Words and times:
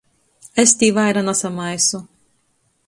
Es 0.63 0.73
tī 0.79 0.89
vaira 0.99 1.25
nasamaisu. 1.29 2.05